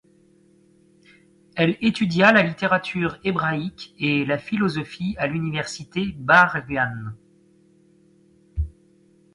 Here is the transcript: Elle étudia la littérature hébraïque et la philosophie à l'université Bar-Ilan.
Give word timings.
Elle 1.55 1.77
étudia 1.79 2.31
la 2.31 2.41
littérature 2.41 3.19
hébraïque 3.23 3.93
et 3.99 4.25
la 4.25 4.39
philosophie 4.39 5.13
à 5.19 5.27
l'université 5.27 6.07
Bar-Ilan. 6.13 7.11